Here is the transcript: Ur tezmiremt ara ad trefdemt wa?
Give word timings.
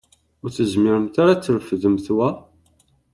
Ur 0.43 0.49
tezmiremt 0.51 1.15
ara 1.21 1.31
ad 1.33 1.41
trefdemt 1.43 2.07
wa? 2.15 2.29